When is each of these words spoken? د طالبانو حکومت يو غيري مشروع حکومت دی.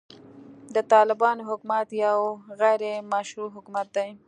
د 0.75 0.77
طالبانو 0.93 1.47
حکومت 1.49 1.87
يو 2.05 2.19
غيري 2.59 2.93
مشروع 3.11 3.49
حکومت 3.55 3.87
دی. 3.95 4.09